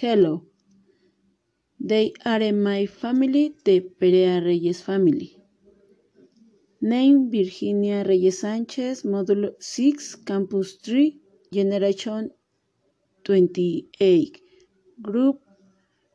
Hello. 0.00 0.44
They 1.80 2.12
are 2.24 2.52
my 2.52 2.86
family, 2.86 3.56
the 3.64 3.80
Perea 3.80 4.40
Reyes 4.40 4.80
family. 4.80 5.36
Name 6.80 7.32
Virginia 7.32 8.04
Reyes 8.06 8.38
Sanchez, 8.38 9.02
Modulo 9.02 9.50
6, 9.58 10.14
Campus 10.24 10.76
3, 10.84 11.18
Generation 11.52 12.30
28, 13.24 14.40
Group 15.02 15.40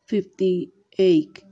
58. 0.06 1.44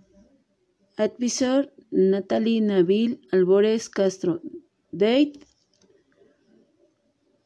Advisor 1.00 1.68
Natalie 1.92 2.62
Nabil 2.62 3.20
Albores 3.34 3.94
Castro. 3.94 4.40
Date 4.96 5.44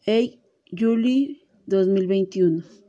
8 0.06 0.40
July 0.76 1.38
2021. 1.68 2.85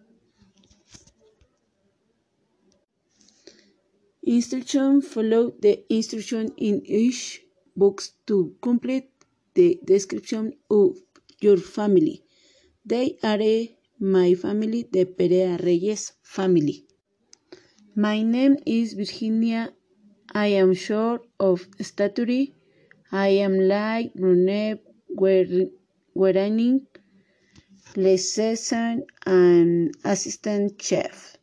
Instruction 4.26 5.02
Follow 5.02 5.52
the 5.60 5.84
instruction 5.88 6.50
in 6.56 6.84
each 6.84 7.42
box 7.76 8.12
to 8.26 8.56
complete 8.60 9.08
the 9.54 9.78
description 9.84 10.52
of 10.68 10.96
your 11.40 11.56
family. 11.56 12.24
They 12.84 13.18
are 13.22 13.38
my 14.00 14.34
family, 14.34 14.88
the 14.90 15.04
Perea 15.04 15.58
Reyes 15.62 16.12
family. 16.24 16.86
My 17.94 18.22
name 18.22 18.56
is 18.66 18.94
Virginia. 18.94 19.72
I 20.34 20.48
am 20.48 20.74
short 20.74 21.22
of 21.38 21.68
stature. 21.80 22.46
I 23.12 23.28
am 23.28 23.60
light 23.60 24.12
brunette 24.16 24.82
wearing 25.08 26.86
lessons 27.94 28.72
and 29.24 29.94
assistant 30.04 30.82
chef. 30.82 31.35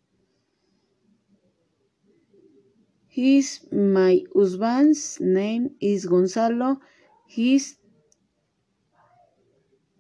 His 3.16 3.60
my 3.72 4.24
husband's 4.36 5.20
name 5.20 5.76
is 5.80 6.08
Gonzalo. 6.08 6.80
He's 7.28 7.78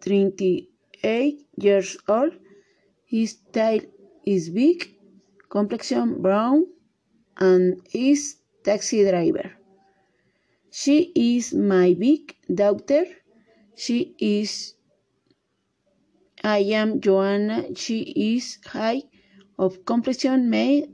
28 0.02 1.45
years 1.58 1.95
old. 2.08 2.33
His 3.05 3.36
tail 3.52 3.81
is 4.25 4.50
big, 4.50 4.95
complexion 5.47 6.23
brown, 6.23 6.66
and 7.38 7.88
is 7.94 8.38
taxi 8.64 9.03
driver. 9.08 9.52
She 10.72 11.11
is 11.14 11.53
my 11.53 11.94
big 11.94 12.36
daughter. 12.52 13.05
She 13.75 14.16
is 14.17 14.73
I 16.44 16.61
am 16.81 17.00
Joanna. 17.00 17.75
She 17.75 18.00
is 18.33 18.58
high 18.66 19.03
of 19.59 19.86
complexion 19.86 20.50
May, 20.50 20.89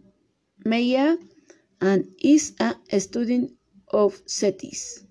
Maya 0.66 1.16
and 1.82 2.06
is 2.22 2.56
a 2.60 3.00
student 3.00 3.52
of 3.90 4.22
CETIS. 4.26 5.06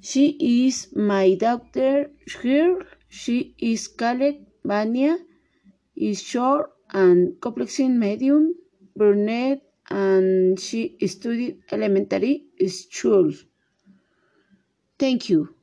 She 0.00 0.36
is 0.68 0.94
my 0.94 1.34
daughter 1.34 2.10
here. 2.42 2.86
She 3.08 3.54
is 3.58 3.88
called 3.88 4.36
Vania, 4.64 5.18
is 5.96 6.22
short 6.22 6.70
and 6.90 7.40
complexion 7.40 7.98
medium, 7.98 8.54
brunette, 8.96 9.62
and 9.90 10.58
she 10.60 10.96
studied 11.06 11.62
elementary 11.72 12.46
school. 12.68 13.32
Thank 14.98 15.28
you. 15.28 15.55